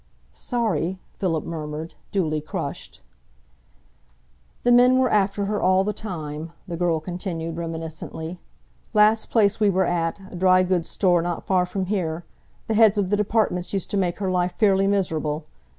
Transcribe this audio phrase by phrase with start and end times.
[0.33, 3.01] "Sorry," Philip murmured, duly crushed.
[4.63, 8.39] "The men were after her all the time," the girl continued, reminiscently.
[8.95, 12.25] "Last place we were at, a dry goods store not far from here,
[12.65, 15.45] the heads of the departments used to make her life fairly miserable.